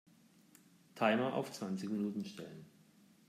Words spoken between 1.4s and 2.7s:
zwanzig Minuten stellen.